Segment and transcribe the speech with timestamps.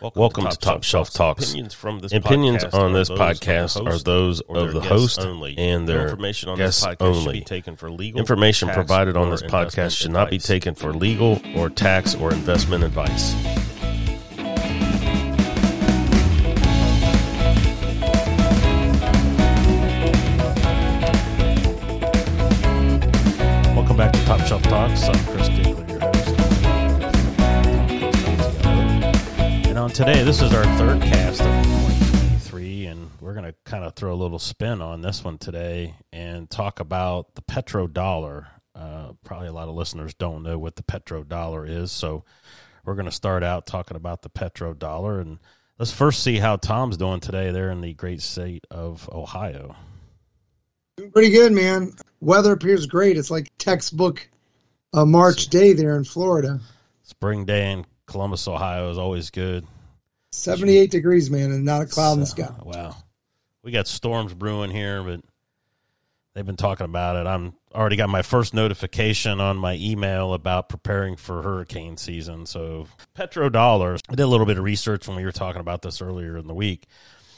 [0.00, 1.44] Welcome, Welcome to, Top, Shelf Talks.
[1.50, 5.56] Opinions from this opinions podcast on this podcast are those of the host only.
[5.56, 7.40] and their information on guests this podcast only.
[7.42, 11.70] taken for legal information provided on this podcast should not be taken for legal or
[11.70, 13.34] tax or investment advice.
[23.74, 25.04] Welcome back to Top Shelf Talks.
[25.04, 25.48] I'm Chris
[29.90, 30.22] today.
[30.22, 34.14] This is our third cast of 2023, and we're going to kind of throw a
[34.14, 38.46] little spin on this one today and talk about the petrodollar.
[38.74, 42.24] Uh, probably a lot of listeners don't know what the petrodollar is, so
[42.84, 45.20] we're going to start out talking about the petrodollar.
[45.20, 45.38] And
[45.78, 49.76] let's first see how Tom's doing today there in the great state of Ohio.
[51.12, 51.92] Pretty good, man.
[52.20, 53.16] Weather appears great.
[53.16, 54.28] It's like textbook
[54.92, 56.60] uh, March day there in Florida.
[57.02, 59.66] Spring day in Columbus, Ohio is always good.
[60.34, 62.50] 78 degrees, man, and not a cloud so, in the sky.
[62.62, 62.96] Wow.
[63.62, 65.20] We got storms brewing here, but
[66.34, 67.26] they've been talking about it.
[67.26, 72.46] I'm already got my first notification on my email about preparing for hurricane season.
[72.46, 74.00] So, petrodollars.
[74.08, 76.46] I did a little bit of research when we were talking about this earlier in
[76.46, 76.86] the week.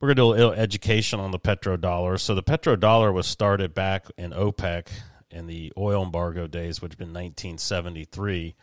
[0.00, 2.20] We're going to do a little education on the petrodollar.
[2.20, 4.88] So, the petrodollar was started back in OPEC
[5.30, 8.54] in the oil embargo days, which had been 1973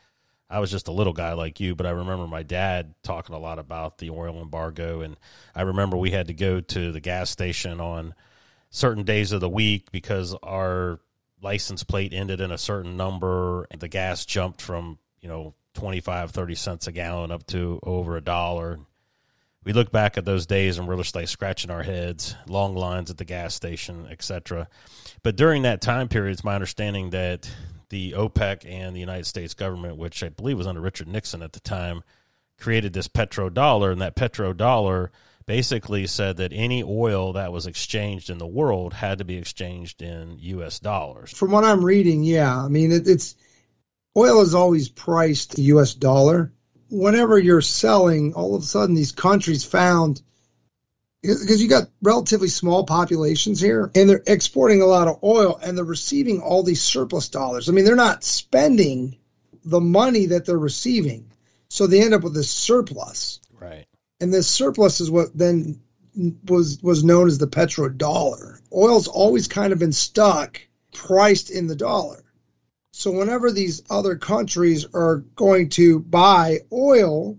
[0.50, 3.40] I was just a little guy like you, but I remember my dad talking a
[3.40, 5.02] lot about the oil embargo.
[5.02, 5.16] And
[5.54, 8.16] I remember we had to go to the gas station on
[8.72, 11.00] certain days of the week because our
[11.42, 13.68] license plate ended in a certain number.
[13.70, 18.18] And the gas jumped from, you know, 25, 30 cents a gallon up to over
[18.18, 18.80] a dollar.
[19.64, 23.12] We look back at those days and we're just like scratching our heads, long lines
[23.12, 24.68] at the gas station, etc.
[25.22, 27.52] But during that time period, it's my understanding that
[27.90, 31.54] the OPEC and the United States government, which I believe was under Richard Nixon at
[31.54, 32.04] the time,
[32.60, 35.10] created this petrodollar, and that petrodollar
[35.46, 40.02] basically said that any oil that was exchanged in the world had to be exchanged
[40.02, 40.80] in U.S.
[40.80, 41.36] dollars.
[41.36, 43.36] From what I'm reading, yeah, I mean it, it's
[44.16, 45.96] oil is always priced U.S.
[45.96, 46.54] dollar.
[46.92, 50.22] Whenever you're selling, all of a sudden these countries found
[51.22, 55.78] because you got relatively small populations here and they're exporting a lot of oil and
[55.78, 57.68] they're receiving all these surplus dollars.
[57.68, 59.18] I mean, they're not spending
[59.66, 61.32] the money that they're receiving.
[61.68, 63.42] So they end up with this surplus.
[63.60, 63.86] Right.
[64.22, 65.82] And this surplus is what then
[66.46, 68.60] was was known as the petrodollar.
[68.74, 70.62] Oil's always kind of been stuck
[70.94, 72.24] priced in the dollar.
[72.92, 77.38] So whenever these other countries are going to buy oil,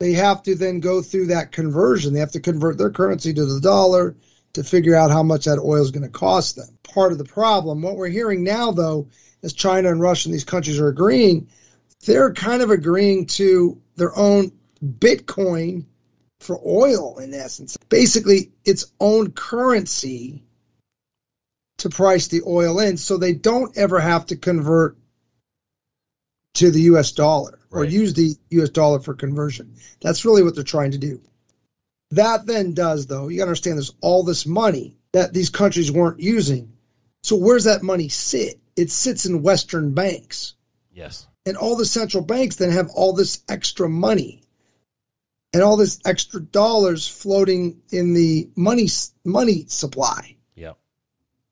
[0.00, 2.12] they have to then go through that conversion.
[2.12, 4.16] They have to convert their currency to the dollar
[4.54, 6.78] to figure out how much that oil is going to cost them.
[6.82, 7.82] Part of the problem.
[7.82, 9.08] What we're hearing now, though,
[9.42, 11.48] as China and Russia and these countries are agreeing,
[12.06, 14.52] they're kind of agreeing to their own
[14.82, 15.84] Bitcoin
[16.40, 17.76] for oil, in essence.
[17.90, 20.42] Basically, its own currency
[21.78, 24.96] to price the oil in so they don't ever have to convert
[26.54, 29.74] to the US dollar or use the US dollar for conversion.
[30.00, 31.20] That's really what they're trying to do.
[32.12, 35.92] That then does, though, you got to understand there's all this money that these countries
[35.92, 36.72] weren't using.
[37.22, 38.60] So where's that money sit?
[38.76, 40.54] It sits in Western banks.
[40.92, 41.26] Yes.
[41.46, 44.42] And all the central banks then have all this extra money
[45.52, 48.88] and all this extra dollars floating in the money
[49.24, 50.36] money supply.
[50.54, 50.74] Yeah.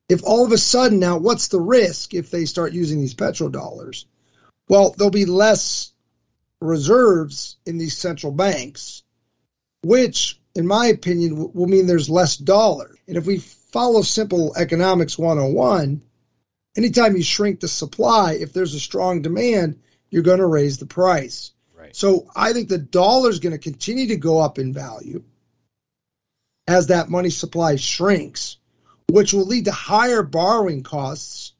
[0.09, 4.05] If all of a sudden now, what's the risk if they start using these petrodollars?
[4.69, 5.93] Well, there'll be less
[6.61, 9.03] reserves in these central banks,
[9.83, 12.99] which, in my opinion, will mean there's less dollars.
[13.07, 16.03] And if we follow simple economics 101,
[16.77, 19.81] anytime you shrink the supply, if there's a strong demand,
[20.11, 21.53] you're going to raise the price.
[21.77, 21.95] Right.
[21.95, 25.23] So I think the dollar is going to continue to go up in value
[26.67, 28.59] as that money supply shrinks,
[29.09, 31.53] which will lead to higher borrowing costs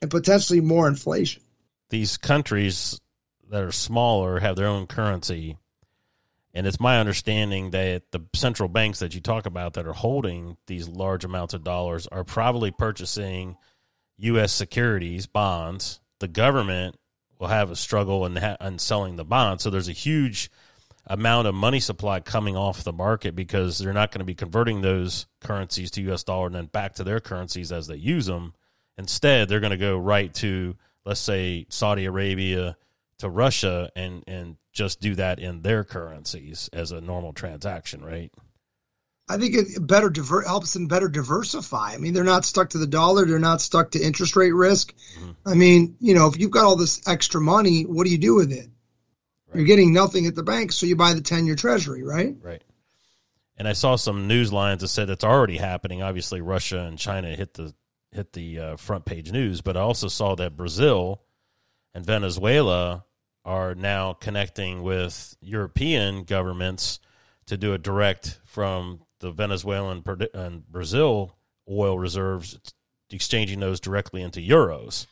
[0.00, 1.42] and potentially more inflation.
[1.88, 2.98] These countries
[3.50, 5.56] that are smaller have their own currency.
[6.54, 10.56] And it's my understanding that the central banks that you talk about that are holding
[10.66, 13.56] these large amounts of dollars are probably purchasing
[14.18, 14.52] U.S.
[14.52, 16.00] securities, bonds.
[16.18, 16.98] The government
[17.38, 19.62] will have a struggle in, ha- in selling the bonds.
[19.62, 20.50] So there's a huge
[21.06, 24.80] amount of money supply coming off the market because they're not going to be converting
[24.80, 26.24] those currencies to U.S.
[26.24, 28.54] dollar and then back to their currencies as they use them.
[28.98, 30.74] Instead, they're going to go right to,
[31.04, 32.76] let's say, Saudi Arabia,
[33.18, 38.30] to Russia and and just do that in their currencies as a normal transaction, right?
[39.28, 41.94] I think it better diver- helps them better diversify.
[41.94, 43.24] I mean, they're not stuck to the dollar.
[43.24, 44.94] They're not stuck to interest rate risk.
[45.18, 45.48] Mm-hmm.
[45.48, 48.36] I mean, you know, if you've got all this extra money, what do you do
[48.36, 48.68] with it?
[49.54, 52.36] You're getting nothing at the bank, so you buy the 10 year treasury, right?
[52.42, 52.62] Right.
[53.56, 56.02] And I saw some news lines that said it's already happening.
[56.02, 57.74] Obviously, Russia and China hit the
[58.12, 61.22] hit the uh, front page news, but I also saw that Brazil
[61.94, 63.05] and Venezuela
[63.46, 66.98] are now connecting with European governments
[67.46, 70.02] to do a direct from the Venezuelan
[70.34, 71.36] and Brazil
[71.70, 72.58] oil reserves,
[73.10, 75.06] exchanging those directly into euros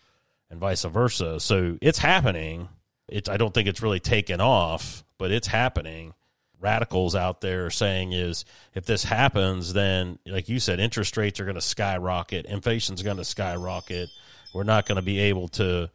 [0.51, 1.39] and vice versa.
[1.39, 2.69] So it's happening.
[3.09, 6.15] It's I don't think it's really taken off, but it's happening.
[6.59, 8.45] Radicals out there saying is
[8.75, 13.19] if this happens, then like you said, interest rates are going to skyrocket, inflation's going
[13.19, 14.09] to skyrocket.
[14.53, 15.91] We're not going to be able to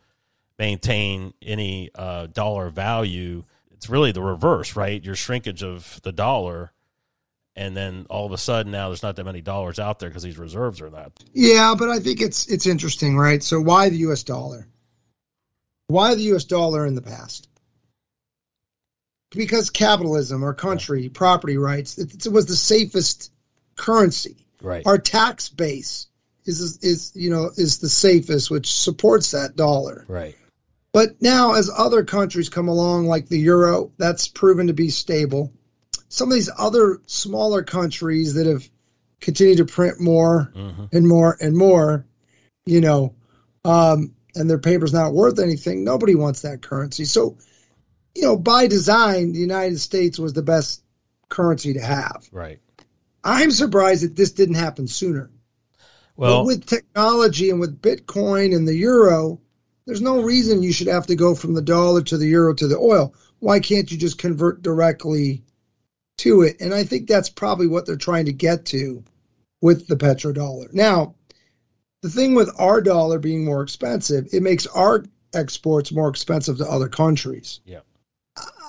[0.59, 3.43] maintain any uh, dollar value.
[3.71, 5.03] It's really the reverse, right?
[5.03, 6.73] Your shrinkage of the dollar
[7.59, 10.23] and then all of a sudden now there's not that many dollars out there because
[10.23, 11.11] these reserves are not.
[11.33, 13.43] Yeah, but I think it's it's interesting, right?
[13.43, 14.23] So why the U.S.
[14.23, 14.65] dollar?
[15.87, 16.45] Why the U.S.
[16.45, 17.49] dollar in the past?
[19.31, 21.09] Because capitalism, our country, yeah.
[21.13, 23.31] property rights, it, it, was the safest
[23.75, 24.47] currency.
[24.61, 24.87] Right.
[24.87, 26.07] Our tax base
[26.45, 30.05] is is you know is the safest, which supports that dollar.
[30.07, 30.37] Right.
[30.91, 35.53] But now, as other countries come along, like the euro, that's proven to be stable
[36.09, 38.67] some of these other smaller countries that have
[39.21, 40.85] continued to print more mm-hmm.
[40.91, 42.05] and more and more,
[42.65, 43.15] you know,
[43.63, 47.05] um, and their paper's not worth anything, nobody wants that currency.
[47.05, 47.37] So,
[48.15, 50.83] you know, by design, the United States was the best
[51.29, 52.27] currency to have.
[52.31, 52.59] Right.
[53.23, 55.29] I'm surprised that this didn't happen sooner.
[56.15, 59.39] Well, but with technology and with Bitcoin and the euro,
[59.89, 62.67] there's no reason you should have to go from the dollar to the euro to
[62.67, 63.13] the oil.
[63.39, 65.43] Why can't you just convert directly
[66.19, 66.61] to it.
[66.61, 69.03] And I think that's probably what they're trying to get to
[69.61, 70.71] with the petrodollar.
[70.73, 71.15] Now,
[72.01, 75.03] the thing with our dollar being more expensive, it makes our
[75.33, 77.59] exports more expensive to other countries.
[77.65, 77.81] Yeah.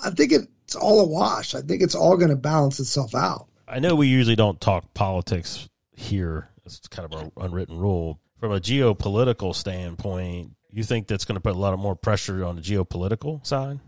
[0.03, 1.55] I think it's all a wash.
[1.55, 3.47] I think it's all going to balance itself out.
[3.69, 6.49] I know we usually don't talk politics here.
[6.65, 8.19] It's kind of an unwritten rule.
[8.39, 12.45] From a geopolitical standpoint, you think that's going to put a lot of more pressure
[12.45, 13.81] on the geopolitical side?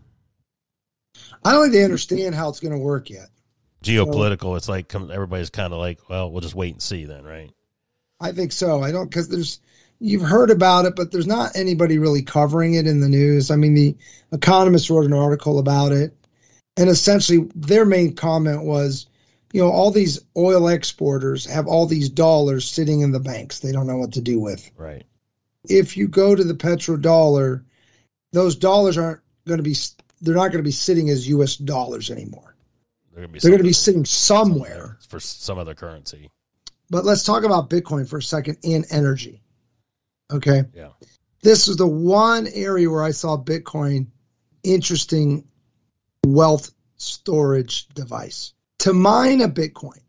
[1.43, 3.29] I don't think they understand how it's going to work yet
[3.83, 7.51] geopolitical, it's like everybody's kind of like, well, we'll just wait and see then, right?
[8.19, 8.81] I think so.
[8.81, 9.59] I don't because there's
[9.99, 13.51] you've heard about it, but there's not anybody really covering it in the news.
[13.51, 13.97] I mean, the
[14.31, 16.15] Economist wrote an article about it,
[16.77, 19.07] and essentially their main comment was,
[19.51, 23.73] you know, all these oil exporters have all these dollars sitting in the banks they
[23.73, 24.71] don't know what to do with.
[24.77, 25.03] Right.
[25.67, 27.63] If you go to the petrodollar,
[28.31, 29.75] those dollars aren't going to be
[30.21, 31.55] they're not going to be sitting as U.S.
[31.57, 32.55] dollars anymore.
[33.13, 36.29] They're going to be sitting somewhere for some other currency.
[36.89, 39.41] But let's talk about Bitcoin for a second and energy.
[40.31, 40.63] Okay.
[40.73, 40.89] Yeah.
[41.41, 44.07] This is the one area where I saw Bitcoin
[44.63, 45.45] interesting
[46.25, 48.53] wealth storage device.
[48.79, 49.99] To mine a Bitcoin,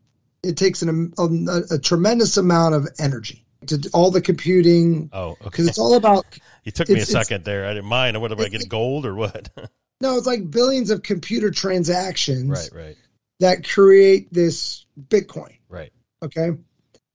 [0.41, 5.09] it takes an, a, a tremendous amount of energy to all the computing.
[5.13, 5.39] Oh, okay.
[5.43, 6.25] Because it's all about.
[6.63, 7.67] You took me a second there.
[7.67, 8.19] I didn't mind.
[8.19, 9.49] What am I getting gold or what?
[10.01, 12.49] No, it's like billions of computer transactions.
[12.49, 12.95] Right, right.
[13.39, 15.57] That create this Bitcoin.
[15.69, 15.91] Right.
[16.21, 16.51] Okay.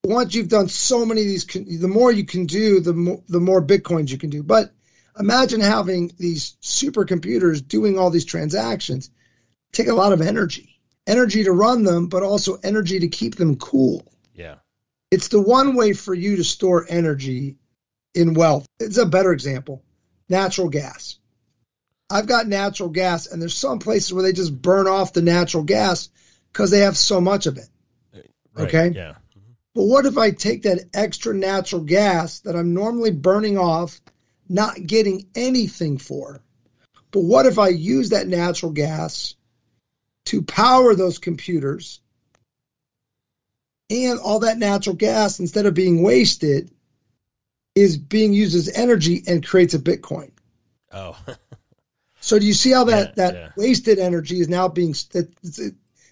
[0.04, 3.40] Once you've done so many of these, the more you can do, the more the
[3.40, 4.42] more bitcoins you can do.
[4.42, 4.72] But
[5.18, 9.10] imagine having these supercomputers doing all these transactions.
[9.72, 13.56] Take a lot of energy, energy to run them, but also energy to keep them
[13.56, 14.10] cool.
[14.34, 14.56] Yeah.
[15.10, 17.56] It's the one way for you to store energy
[18.14, 18.66] in wealth.
[18.78, 19.82] It's a better example
[20.28, 21.18] natural gas.
[22.08, 25.64] I've got natural gas, and there's some places where they just burn off the natural
[25.64, 26.08] gas
[26.52, 27.68] because they have so much of it.
[28.12, 28.88] Right, okay.
[28.88, 29.14] Yeah.
[29.74, 34.00] But what if I take that extra natural gas that I'm normally burning off,
[34.48, 36.42] not getting anything for?
[37.12, 39.34] But what if I use that natural gas
[40.26, 42.00] to power those computers
[43.90, 46.70] and all that natural gas, instead of being wasted,
[47.74, 50.30] is being used as energy and creates a Bitcoin?
[50.92, 51.18] Oh.
[52.20, 53.48] So do you see how that yeah, that yeah.
[53.56, 55.60] wasted energy is now being it's,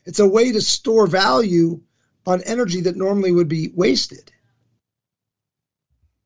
[0.05, 1.83] it's a way to store value
[2.27, 4.33] on energy that normally would be wasted.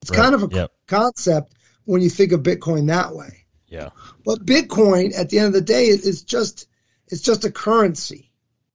[0.03, 0.21] It's right.
[0.21, 0.73] kind of a yep.
[0.87, 1.55] concept
[1.85, 3.45] when you think of Bitcoin that way.
[3.67, 3.91] Yeah.
[4.25, 6.69] But Bitcoin at the end of the day is just
[7.09, 8.31] it's just a currency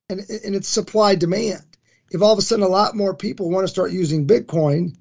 [0.09, 1.76] and and it's supply demand.
[2.11, 4.95] If all of a sudden a lot more people want to start using Bitcoin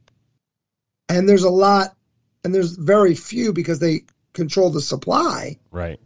[1.09, 1.95] and there's a lot
[2.45, 6.01] and there's very few because they control the supply, right,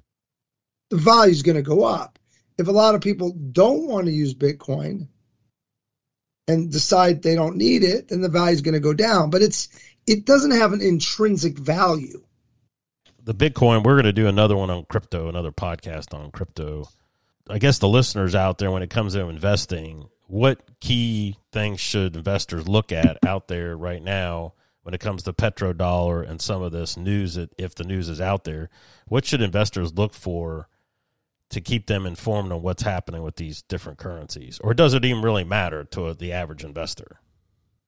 [0.91, 2.19] the value is going to go up.
[2.59, 5.09] If a lot of people don't want to use Bitcoin
[6.47, 9.31] and decide they don't need it, then the value is going to go down.
[9.31, 9.69] But it's
[10.07, 12.23] it doesn't have an intrinsic value.
[13.23, 16.89] the Bitcoin, we're going to do another one on crypto, another podcast on crypto.
[17.49, 22.17] I guess the listeners out there, when it comes to investing, what key things should
[22.17, 26.73] investors look at out there right now when it comes to petrodollar and some of
[26.73, 27.35] this news?
[27.35, 28.71] That If the news is out there,
[29.07, 30.69] what should investors look for
[31.51, 35.23] to keep them informed on what's happening with these different currencies, or does it even
[35.23, 37.21] really matter to the average investor?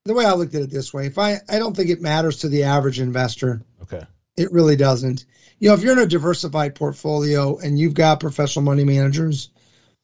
[0.03, 2.39] The way I looked at it this way, if I I don't think it matters
[2.39, 3.61] to the average investor.
[3.83, 4.03] Okay.
[4.35, 5.25] It really doesn't.
[5.59, 9.49] You know, if you're in a diversified portfolio and you've got professional money managers,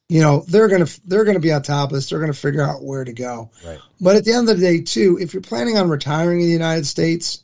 [0.10, 2.10] you know they're gonna they're gonna be on top of this.
[2.10, 3.52] They're gonna figure out where to go.
[3.66, 3.80] Right.
[4.02, 6.52] But at the end of the day, too, if you're planning on retiring in the
[6.54, 7.44] United States,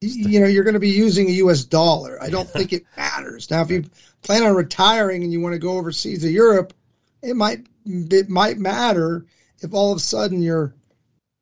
[0.00, 1.64] you know you're going to be using a U.S.
[1.64, 2.20] dollar.
[2.22, 3.50] I don't think it matters.
[3.50, 3.84] Now, if you
[4.22, 6.72] plan on retiring and you want to go overseas to Europe,
[7.22, 9.26] it might it might matter
[9.60, 10.74] if all of a sudden your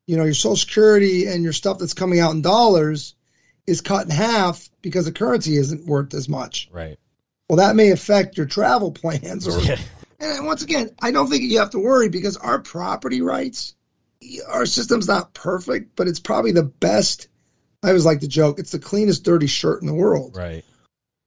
[0.09, 3.15] you know your Social Security and your stuff that's coming out in dollars
[3.67, 6.69] is cut in half because the currency isn't worth as much.
[6.73, 6.99] Right.
[7.49, 9.47] Well, that may affect your travel plans.
[9.47, 9.79] Or, Yeah.
[10.20, 13.75] And once again, I don't think you have to worry because our property rights,
[14.48, 17.28] our system's not perfect, but it's probably the best.
[17.82, 20.37] I always like to joke, it's the cleanest dirty shirt in the world.
[20.37, 20.64] Right.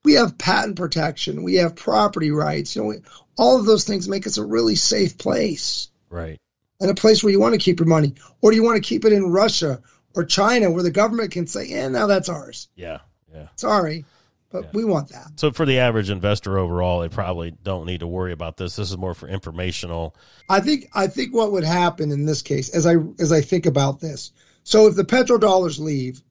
[0.04, 2.76] We have patent protection, we have property rights.
[2.76, 2.96] You know, we,
[3.38, 6.40] all of those things make us a really safe place Right.
[6.80, 8.88] and a place where you want to keep your money, or do you want to
[8.88, 9.82] keep it in Russia
[10.14, 13.00] or China, where the government can say, "Yeah, now that's ours." Yeah.
[13.34, 13.48] Yeah.
[13.56, 14.04] Sorry,
[14.52, 14.70] but Yeah.
[14.74, 15.32] we want that.
[15.38, 18.76] So for the average investor overall, they probably don't need to worry about this.
[18.76, 20.16] This is more for informational.
[20.50, 23.66] I think I think what would happen in this case, as I as I think
[23.66, 24.32] about this,
[24.64, 26.22] so if the petrodollars leave,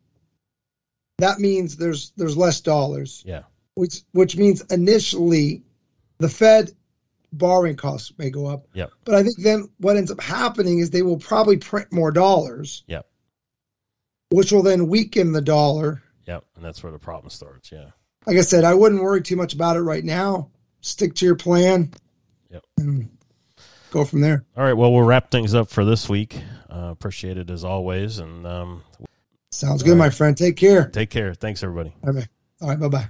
[1.18, 3.42] that means there's there's less dollars, Yeah.
[3.74, 5.62] which which means initially
[6.18, 6.70] the Fed
[7.32, 8.66] borrowing costs may go up.
[8.74, 8.90] Yep.
[9.04, 12.82] But I think then what ends up happening is they will probably print more dollars.
[12.88, 13.06] Yep.
[14.30, 16.02] Which will then weaken the dollar.
[16.26, 16.44] Yep.
[16.56, 17.70] And that's where the problem starts.
[17.72, 17.90] Yeah.
[18.26, 20.50] Like I said, I wouldn't worry too much about it right now.
[20.82, 21.92] Stick to your plan.
[22.50, 22.64] Yep.
[22.78, 23.08] And
[23.90, 24.44] go from there.
[24.56, 24.74] All right.
[24.74, 26.38] Well, we'll wrap things up for this week.
[26.70, 28.18] Uh, appreciate it as always.
[28.18, 28.82] And um,
[29.50, 29.98] Sounds good, right.
[29.98, 30.36] my friend.
[30.36, 30.88] Take care.
[30.88, 31.34] take care.
[31.34, 31.94] Thanks, everybody.
[32.06, 32.28] All right.
[32.60, 32.80] All right.
[32.80, 33.08] Bye bye.